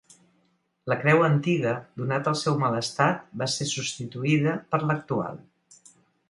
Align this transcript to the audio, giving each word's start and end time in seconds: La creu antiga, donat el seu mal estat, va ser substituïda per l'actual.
La 0.91 0.95
creu 1.01 1.19
antiga, 1.27 1.73
donat 2.01 2.29
el 2.31 2.37
seu 2.39 2.57
mal 2.63 2.77
estat, 2.79 3.21
va 3.43 3.49
ser 3.57 3.69
substituïda 3.75 4.57
per 4.73 4.81
l'actual. 4.87 5.39